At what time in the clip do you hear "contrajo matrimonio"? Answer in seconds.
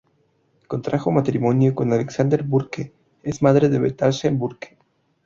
0.67-1.75